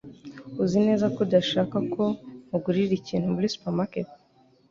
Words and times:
Uzi 0.63 0.79
neza 0.87 1.05
ko 1.13 1.19
udashaka 1.25 1.77
ko 1.93 2.03
nkugurira 2.45 2.93
ikintu 2.99 3.27
muri 3.35 3.47
supermarket? 3.53 4.07